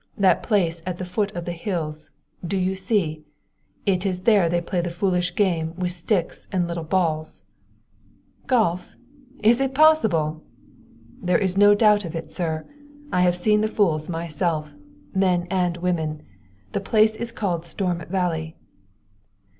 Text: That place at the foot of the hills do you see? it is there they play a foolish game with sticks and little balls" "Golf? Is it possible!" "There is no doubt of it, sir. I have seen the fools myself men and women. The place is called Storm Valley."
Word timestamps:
That 0.17 0.41
place 0.41 0.81
at 0.83 0.97
the 0.97 1.05
foot 1.05 1.29
of 1.35 1.45
the 1.45 1.51
hills 1.51 2.09
do 2.43 2.57
you 2.57 2.73
see? 2.73 3.23
it 3.85 4.03
is 4.03 4.23
there 4.23 4.49
they 4.49 4.59
play 4.59 4.79
a 4.79 4.89
foolish 4.89 5.35
game 5.35 5.75
with 5.75 5.91
sticks 5.91 6.47
and 6.51 6.67
little 6.67 6.83
balls" 6.83 7.43
"Golf? 8.57 8.93
Is 9.43 9.61
it 9.61 9.75
possible!" 9.75 10.41
"There 11.21 11.37
is 11.37 11.55
no 11.55 11.75
doubt 11.75 12.03
of 12.03 12.15
it, 12.15 12.31
sir. 12.31 12.65
I 13.11 13.21
have 13.21 13.35
seen 13.35 13.61
the 13.61 13.67
fools 13.67 14.09
myself 14.09 14.73
men 15.13 15.45
and 15.51 15.77
women. 15.77 16.23
The 16.71 16.81
place 16.81 17.15
is 17.15 17.31
called 17.31 17.63
Storm 17.63 18.03
Valley." 18.09 18.55